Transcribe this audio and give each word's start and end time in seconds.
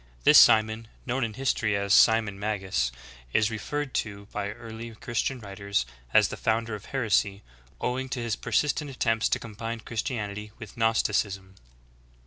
* 0.13 0.23
This 0.23 0.39
Simon, 0.39 0.87
known 1.05 1.23
in 1.23 1.35
history 1.35 1.75
as 1.77 1.93
Simon 1.93 2.39
Magus, 2.39 2.91
is 3.33 3.51
referred 3.51 3.93
to 4.01 4.25
by 4.31 4.49
early 4.49 4.95
Christian 4.95 5.39
writers 5.39 5.85
as 6.11 6.29
the 6.29 6.37
founder 6.37 6.73
of 6.73 6.85
heresy, 6.85 7.43
owing 7.79 8.09
to 8.09 8.19
his 8.19 8.35
persistent 8.35 8.89
attempts 8.89 9.29
to 9.29 9.37
combine 9.37 9.81
Christianity 9.81 10.49
with 10.57 10.75
Gnosticism. 10.75 11.53